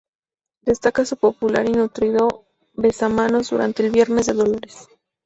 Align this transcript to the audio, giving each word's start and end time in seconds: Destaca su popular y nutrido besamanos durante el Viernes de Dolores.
Destaca 0.63 1.05
su 1.05 1.15
popular 1.15 1.69
y 1.69 1.73
nutrido 1.73 2.47
besamanos 2.73 3.51
durante 3.51 3.85
el 3.85 3.91
Viernes 3.91 4.25
de 4.25 4.33
Dolores. 4.33 4.87